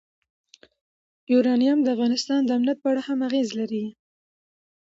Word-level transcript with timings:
یورانیم 1.31 1.79
د 1.83 1.87
افغانستان 1.95 2.39
د 2.43 2.49
امنیت 2.57 2.77
په 2.81 2.87
اړه 2.91 3.01
هم 3.07 3.19
اغېز 3.27 3.49
لري. 3.59 3.85